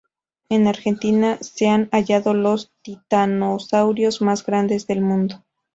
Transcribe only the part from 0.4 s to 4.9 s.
En Argentina se han hallado los titanosaurios mas grandes